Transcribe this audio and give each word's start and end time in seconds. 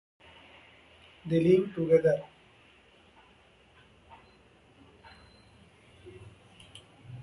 They 1.27 1.39
leave 1.43 1.75
together. 1.75 2.25